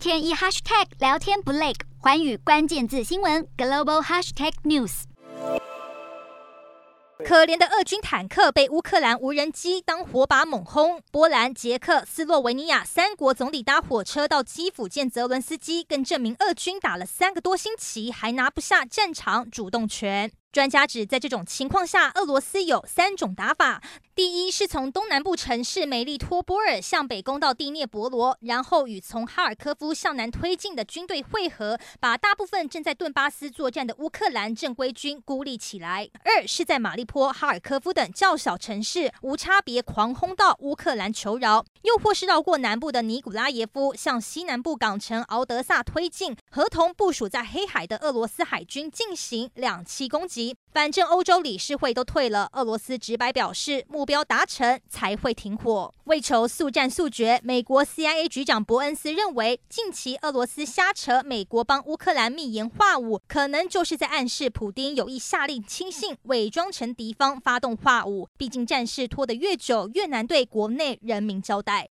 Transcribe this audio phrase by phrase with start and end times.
[0.00, 5.02] 天一 hashtag 聊天不累，寰宇关键字新闻 global hashtag news。
[7.22, 20.32] 可怜的俄军坦克被乌克兰无人机当火把猛轰，波兰、捷克、斯洛维尼亚三国总理搭火车到基辅见泽伦斯基，更证明俄军打了三个多星期还拿不下战场主动权。
[20.52, 23.80] 专家指，在这种情况下，俄罗斯有三种打法：
[24.16, 50.39] 第一是从东南部城市梅利托波尔向北攻到第聂伯罗，然后与从哈尔科夫向南推进的军队会合，把大部分正在顿巴斯作战的乌克兰正规军孤立起来；二是在马利坡、哈尔科夫等较小城市无差别狂轰到乌克兰求饶，又或是绕过南部的尼古拉耶夫，向西南部港城敖德萨推进，合同部署在黑海的俄罗斯海军进行两栖攻击。
[50.72, 55.92] 反正欧洲理事会都退了，俄罗斯直白表示目标达成才会停火。
[56.04, 68.28] 为求速战速决，美国 CIA 局长伯恩斯认为，近期俄罗斯瞎扯美国帮乌克兰密言化武，可能就是在暗示普丁有意下令亲信伪装成敌方发动化武。
[68.36, 71.88] 毕竟战事拖得越久，越难对国内人民交代。